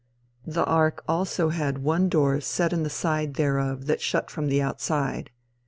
The 0.47 0.65
ark 0.65 1.03
also 1.07 1.49
had 1.49 1.83
one 1.83 2.09
door 2.09 2.41
set 2.41 2.73
in 2.73 2.81
the 2.81 2.89
side 2.89 3.35
thereof 3.35 3.85
that 3.85 4.01
shut 4.01 4.31
from 4.31 4.47
the 4.47 4.59
outside. 4.59 5.29